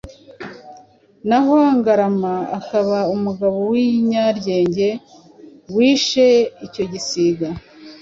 [1.27, 4.89] naho Ngarama akaba umugabo w’inyaryenge
[5.75, 6.25] wishe
[6.65, 7.47] icyo gisiga!